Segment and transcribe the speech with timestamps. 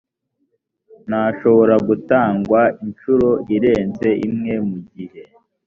[1.07, 5.21] ntashobora gutangwa inshuro irenze imwe mu gihe